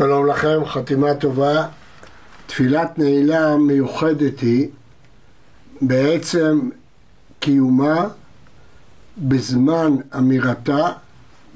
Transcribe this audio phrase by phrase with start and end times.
[0.00, 1.66] שלום לכם, חתימה טובה.
[2.46, 4.68] תפילת נעילה מיוחדת היא
[5.80, 6.70] בעצם
[7.40, 8.08] קיומה
[9.18, 10.92] בזמן אמירתה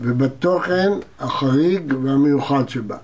[0.01, 2.97] ובתוכן החריג והמיוחד שבה.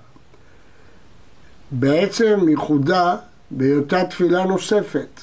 [1.71, 3.15] בעצם ייחודה
[3.51, 5.21] בהיותה תפילה נוספת.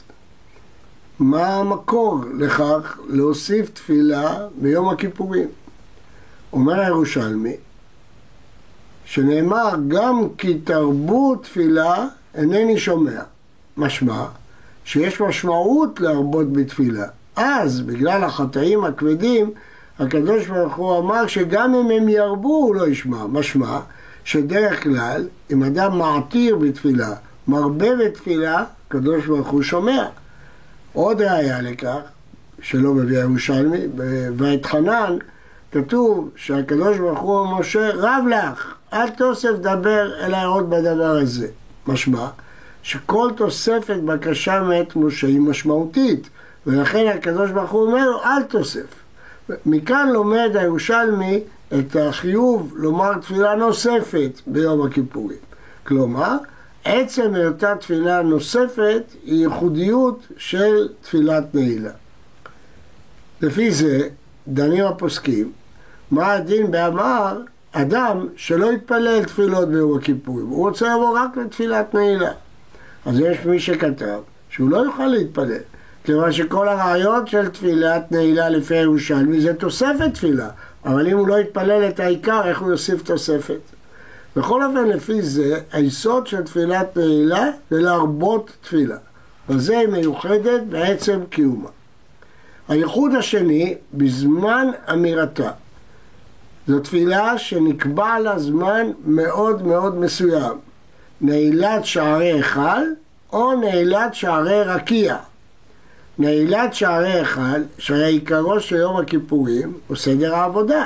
[1.19, 5.49] מה המקור לכך להוסיף תפילה ביום הכיפורים?
[6.53, 7.57] אומר הירושלמי,
[9.11, 13.21] שנאמר גם כי תרבו תפילה אינני שומע.
[13.77, 14.25] משמע
[14.85, 17.07] שיש משמעות להרבות בתפילה.
[17.37, 19.51] אז בגלל החטאים הכבדים
[19.99, 23.27] הקדוש ברוך הוא אמר שגם אם הם ירבו הוא לא ישמע.
[23.27, 23.79] משמע
[24.25, 27.15] שדרך כלל אם אדם מעתיר בתפילה,
[27.49, 30.07] מרבה בתפילה, הקדוש ברוך הוא שומע.
[30.93, 32.01] עוד ראיה לכך,
[32.61, 33.81] שלא מביא הירושלמי,
[34.37, 35.17] ואתחנן
[35.73, 41.49] כתוב שהקדוש ברוך הוא משה רב לך, אל תוסף דבר אלא עוד בדבר הזה.
[41.87, 42.29] משמע
[42.83, 46.29] שכל תוספת בקשה מאת משה היא משמעותית
[46.67, 48.87] ולכן הקדוש ברוך הוא אומר לו אל תוסף.
[49.67, 51.41] מכאן לומד הירושלמי
[51.79, 55.39] את החיוב לומר תפילה נוספת ביום הכיפורים.
[55.87, 56.37] כלומר,
[56.85, 61.91] עצם היותה תפילה נוספת היא ייחודיות של תפילת נעילה.
[63.41, 64.09] לפי זה
[64.49, 65.53] דנים הפוסקים
[66.11, 67.41] מה הדין באמר
[67.83, 72.31] אדם שלא יתפלל תפילות ביום הכיפורים, הוא רוצה לבוא רק לתפילת נעילה.
[73.07, 74.21] אז יש מי שכתב
[74.51, 75.59] שהוא לא יוכל להתפלל,
[76.05, 80.49] כיוון שכל הרעיון של תפילת נעילה לפי הירושלמי זה תוספת תפילה,
[80.85, 83.61] אבל אם הוא לא יתפלל את העיקר, איך הוא יוסיף תוספת?
[84.37, 88.97] בכל אופן, לפי זה, היסוד של תפילת נעילה זה להרבות תפילה.
[89.49, 91.69] וזה היא מיוחדת בעצם קיומה.
[92.69, 95.51] הייחוד השני, בזמן אמירתה.
[96.69, 100.59] זו תפילה שנקבע לה זמן מאוד מאוד מסוים.
[101.21, 102.83] נעילת שערי היכל
[103.33, 105.17] או נעילת שערי רקיע.
[106.19, 110.85] נעילת שערי היכל, שהרי עיקרו של יום הכיפורים הוא סדר העבודה.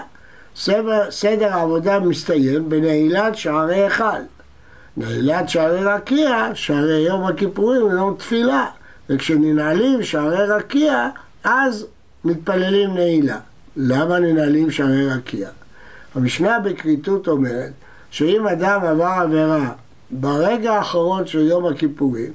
[0.56, 4.22] סדר, סדר העבודה מסתיים בנעילת שערי היכל.
[4.96, 8.66] נעילת שערי רקיע, שערי יום הכיפורים הוא יום תפילה.
[9.10, 11.08] וכשננעלים שערי רקיע,
[11.44, 11.86] אז
[12.24, 13.38] מתפללים נעילה.
[13.76, 15.48] למה ננעלים שערי רקיע?
[16.14, 17.72] המשנה בכריתות אומרת
[18.10, 19.72] שאם אדם עבר עבירה
[20.10, 22.32] ברגע האחרון של יום הכיפורים,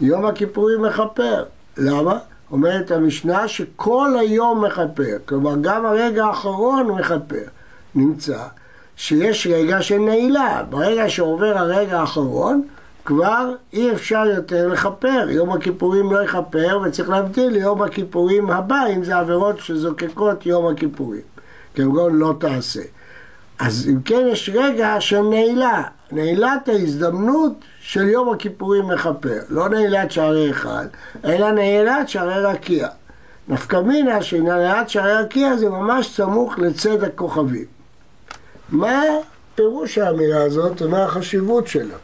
[0.00, 1.44] יום הכיפורים מכפר.
[1.76, 2.18] למה?
[2.50, 7.44] אומרת המשנה שכל היום מכפר, כלומר גם הרגע האחרון מכפר.
[7.94, 8.38] נמצא
[8.96, 12.62] שיש רגע של נעילה, ברגע שעובר הרגע האחרון
[13.04, 19.04] כבר אי אפשר יותר לכפר, יום הכיפורים לא יכפר וצריך להבדיל ליום הכיפורים הבא אם
[19.04, 21.20] זה עבירות שזוקקות יום הכיפורים,
[21.74, 22.82] כגון לא תעשה.
[23.58, 25.82] אז אם כן יש רגע של נעילה,
[26.12, 30.86] נעילת ההזדמנות של יום הכיפורים מכפר, לא נעילת שערי אחד,
[31.24, 32.88] אלא נעילת שערי רקיע.
[33.48, 37.64] נפקא מינה שנעילת שערי רקיע זה ממש סמוך לצד הכוכבים.
[38.68, 39.02] מה
[39.54, 41.96] פירוש האמירה הזאת ומה החשיבות שלה?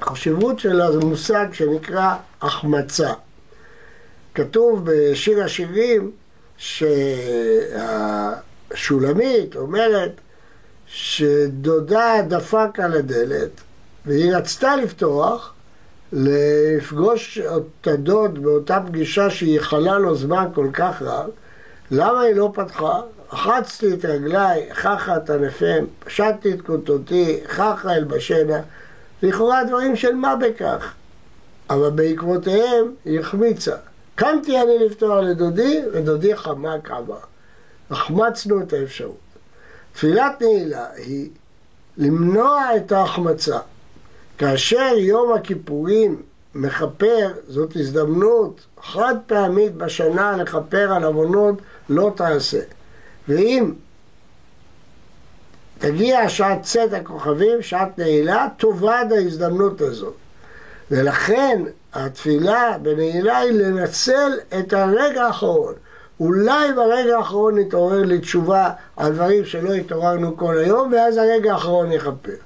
[0.00, 3.12] החשיבות שלה זה מושג שנקרא החמצה.
[4.34, 6.10] כתוב בשיר השירים
[8.68, 10.20] שהשולמית אומרת
[10.90, 13.50] שדודה דפק על הדלת
[14.06, 15.54] והיא רצתה לפתוח
[16.12, 21.30] לפגוש את הדוד באותה פגישה שהיא ייחלה לו זמן כל כך רב.
[21.90, 23.00] למה היא לא פתחה?
[23.32, 28.60] רחצתי את רגליי, חכה את ענפיהם, פשטתי את כותותי, חכה אל בשנה.
[29.22, 30.94] לכאורה דברים של מה בכך?
[31.70, 33.76] אבל בעקבותיהם היא החמיצה.
[34.14, 37.18] קמתי אני לפתוח לדודי ודודי חמק עבר
[37.90, 39.27] החמצנו את האפשרות
[39.98, 41.30] תפילת נעילה היא
[41.96, 43.58] למנוע את ההחמצה.
[44.38, 46.22] כאשר יום הכיפורים
[46.54, 51.54] מכפר, זאת הזדמנות חד פעמית בשנה לכפר על עוונות,
[51.88, 52.60] לא תעשה.
[53.28, 53.72] ואם
[55.78, 60.14] תגיע שעת צאת הכוכבים, שעת נעילה, תאבד ההזדמנות הזאת.
[60.90, 61.62] ולכן
[61.94, 65.74] התפילה בנעילה היא לנצל את הרגע האחרון.
[66.20, 72.36] אולי ברגע האחרון נתעורר לתשובה על דברים שלא התעוררנו כל היום, ואז הרגע האחרון יכפר.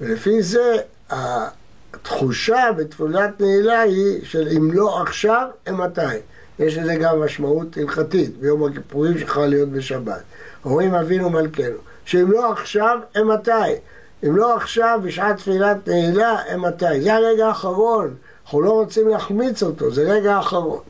[0.00, 0.76] ולפי זה
[1.10, 6.00] התחושה בתפילת נעילה היא של אם לא עכשיו, אימתי.
[6.58, 10.22] יש לזה גם משמעות הלכתית ביום הכיפורים שיכול להיות בשבת.
[10.64, 13.50] אומרים אבינו מלכנו, שאם לא עכשיו, אימתי.
[14.26, 17.00] אם לא עכשיו, בשעת תפילת נעילה, אימתי.
[17.02, 18.14] זה הרגע האחרון.
[18.44, 20.80] אנחנו לא רוצים להחמיץ אותו, זה רגע האחרון.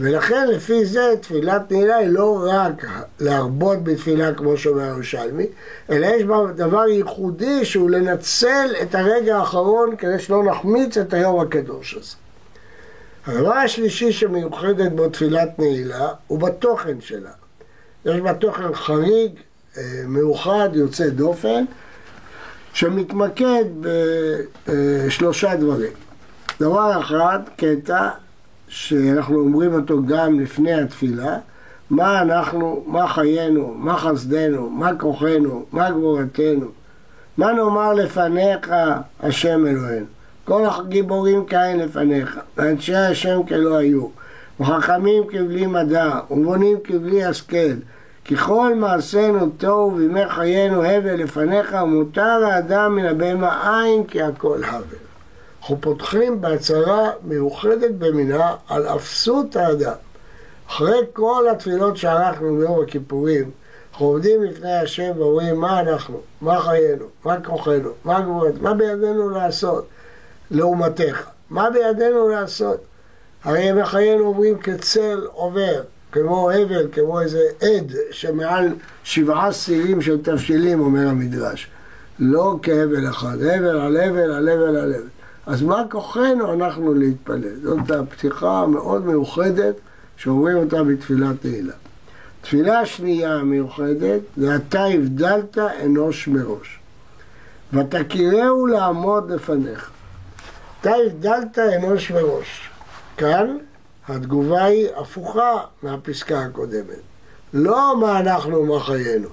[0.00, 2.84] ולכן לפי זה תפילת נעילה היא לא רק
[3.20, 5.46] להרבות בתפילה כמו שאומר הירושלמי,
[5.90, 11.40] אלא יש בה דבר ייחודי שהוא לנצל את הרגע האחרון כדי שלא נחמיץ את היום
[11.40, 12.16] הקדוש הזה.
[13.26, 17.30] הדבר השלישי שמיוחדת בו תפילת נעילה הוא בתוכן שלה.
[18.04, 19.32] יש בה תוכן חריג,
[19.76, 21.64] אה, מאוחד, יוצא דופן,
[22.72, 23.64] שמתמקד
[24.68, 25.92] בשלושה דברים.
[26.60, 28.08] דבר אחד, קטע
[28.68, 31.36] שאנחנו אומרים אותו גם לפני התפילה,
[31.90, 36.66] מה אנחנו, מה חיינו, מה חסדנו, מה כוחנו, מה גבורתנו,
[37.38, 38.72] מה נאמר לפניך
[39.20, 40.06] השם אלוהינו.
[40.44, 44.06] כל הגיבורים כאין לפניך, ואנשי השם כלא היו,
[44.60, 47.74] וחכמים כבלי מדע, ובונים כבלי השכל,
[48.24, 54.64] כי כל מעשינו טוב וימי חיינו הבל לפניך, ומותר האדם מן הבהמה אין כי הכל
[54.64, 55.07] הבל.
[55.60, 59.94] אנחנו פותחים בהצהרה מיוחדת במינה על אפסות האדם.
[60.68, 63.50] אחרי כל התפילות שערכנו ביום הכיפורים,
[63.92, 69.30] אנחנו עומדים לפני השם ואומרים מה אנחנו, מה חיינו, מה כוחנו, מה גבורת, מה בידינו
[69.30, 69.86] לעשות
[70.50, 72.80] לעומתך, מה בידינו לעשות.
[73.44, 75.82] הרי ימי חיינו אומרים כצל עובר,
[76.12, 78.68] כמו הבל, כמו איזה עד שמעל
[79.04, 81.70] שבעה סירים של תבשילים, אומר המדרש.
[82.18, 85.17] לא כהבל אחד, הבל על הבל על הבל על הבל.
[85.48, 87.60] אז מה כוחנו אנחנו להתפלל?
[87.62, 89.74] זאת הפתיחה המאוד מיוחדת
[90.16, 91.72] שאומרים אותה בתפילת נעילה.
[92.40, 96.78] תפילה שנייה המיוחדת זה אתה הבדלת אנוש מראש.
[97.72, 99.90] ותכירהו לעמוד לפניך.
[100.80, 102.70] אתה הבדלת אנוש מראש.
[103.16, 103.56] כאן
[104.08, 105.52] התגובה היא הפוכה
[105.82, 107.02] מהפסקה הקודמת.
[107.54, 109.28] לא מה אנחנו ומה חיינו.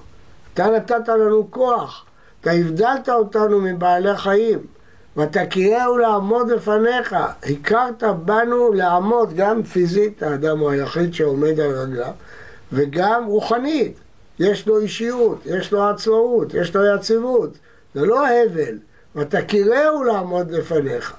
[0.54, 2.04] אתה נתת לנו כוח,
[2.40, 4.75] אתה הבדלת אותנו מבעלי חיים.
[5.16, 12.12] ותכירהו לעמוד לפניך, הכרת בנו לעמוד גם פיזית, האדם הוא היחיד שעומד על רגליו,
[12.72, 13.98] וגם רוחנית,
[14.38, 17.50] יש לו אישיות, יש לו עצמאות, יש לו יציבות,
[17.94, 18.78] זה לא הבל,
[19.16, 21.14] ותכירהו לעמוד לפניך.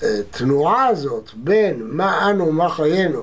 [0.00, 3.22] התנועה הזאת בין מה אנו, מה חיינו,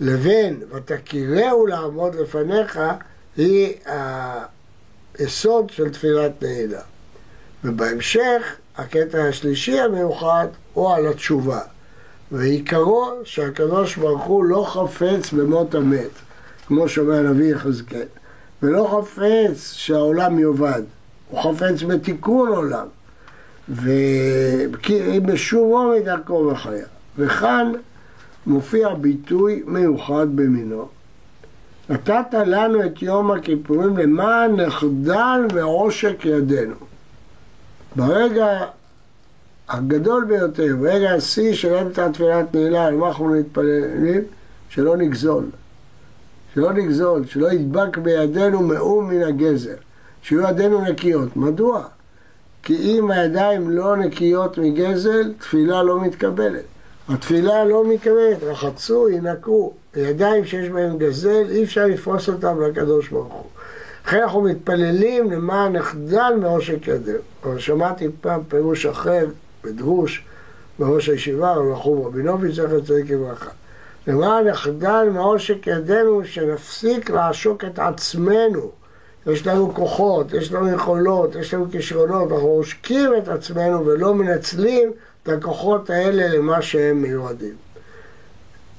[0.00, 2.80] לבין ותכירהו לעמוד לפניך,
[3.36, 3.74] היא
[5.18, 6.80] היסוד של תפילת נעילה.
[7.64, 11.60] ובהמשך, הקטע השלישי המיוחד הוא על התשובה.
[12.32, 16.10] ועיקרו שהקדוש ברוך הוא לא חפץ במות המת,
[16.66, 18.06] כמו שאומר הנביא יחזקאל,
[18.62, 20.82] ולא חפץ שהעולם יאבד,
[21.30, 22.86] הוא חפץ בתיקון עולם,
[23.68, 26.86] ובשובו מדרכו וחיה.
[27.18, 27.72] וכאן
[28.46, 30.88] מופיע ביטוי מיוחד במינו.
[31.90, 36.89] נתת לנו את יום הכיפורים למען נחדל מעושק ידינו.
[37.96, 38.64] ברגע
[39.68, 44.22] הגדול ביותר, ברגע השיא של אמצע תפילת נעילה, על מה אנחנו מתפללים?
[44.68, 45.44] שלא נגזול.
[46.54, 49.74] שלא נגזול, שלא ידבק בידינו מאום מן הגזר.
[50.22, 51.36] שיהיו ידינו נקיות.
[51.36, 51.84] מדוע?
[52.62, 56.64] כי אם הידיים לא נקיות מגזל, תפילה לא מתקבלת.
[57.08, 59.72] התפילה לא מתקבלת, רחצו, ינקו.
[59.96, 63.59] ידיים שיש בהם גזל, אי אפשר לפרוס אותם לקדוש ברוך הוא.
[64.06, 67.18] לכן אנחנו מתפללים למען נחדל מעושק ידינו.
[67.44, 69.26] אבל שמעתי פעם פירוש אחר,
[69.64, 70.24] בדרוש,
[70.78, 73.50] בראש הישיבה, רחום רבינוביץ', זכר צדיק לברכה.
[74.06, 78.70] למען נחדל מעושק ידינו, שנפסיק לעשוק את עצמנו.
[79.26, 84.92] יש לנו כוחות, יש לנו יכולות, יש לנו כישרונות, אנחנו עושקים את עצמנו ולא מנצלים
[85.22, 87.54] את הכוחות האלה למה שהם מיועדים.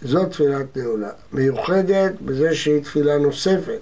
[0.01, 1.10] זאת תפילת נעולה.
[1.34, 3.79] מיוחדת בזה שהיא תפילה נוספת.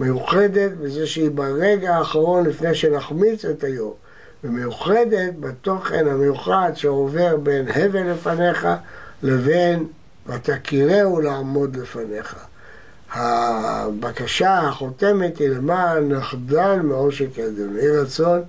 [0.00, 3.92] מיוחדת בזה שהיא ברגע האחרון לפני שנחמיץ את היום,
[4.44, 8.68] ומיוחדת בתוכן המיוחד שעובר בין הבל לפניך
[9.22, 9.86] לבין
[10.26, 12.36] ותכירהו לעמוד לפניך.
[13.12, 17.78] הבקשה החותמת היא למען נחדל מעושק ידינו.
[17.78, 18.40] יהי רצון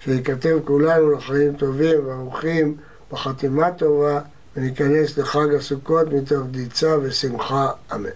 [0.00, 2.76] שייכתב כולנו לחיים טובים וערוכים
[3.12, 4.20] בחתימה טובה
[4.56, 8.10] וניכנס לחג הסוכות מתוך דיצה ושמחה, אמן.